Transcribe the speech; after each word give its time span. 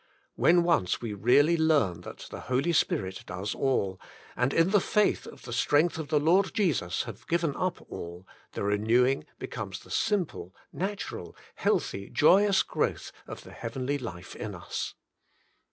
When 0.33 0.63
once 0.63 0.99
we 0.99 1.13
really 1.13 1.55
learn 1.57 2.01
that 2.01 2.25
the 2.31 2.39
Holy 2.39 2.73
Spirit 2.73 3.21
does 3.27 3.53
all, 3.53 4.01
and 4.35 4.51
in 4.51 4.71
the 4.71 4.79
faith 4.81 5.27
of 5.27 5.43
the 5.43 5.53
strength 5.53 5.99
of 5.99 6.07
the 6.07 6.19
Lord 6.19 6.55
Jesus 6.55 7.03
have 7.03 7.27
given 7.27 7.55
up 7.55 7.85
all, 7.87 8.25
the 8.53 8.63
renewing 8.63 9.25
becomes 9.37 9.79
the 9.81 9.91
simple, 9.91 10.55
natural, 10.73 11.35
healthy, 11.53 12.09
joyous 12.09 12.63
growth 12.63 13.11
of 13.27 13.43
the 13.43 13.51
heavenly 13.51 13.99
life 13.99 14.35
in 14.35 14.55
us. 14.55 14.95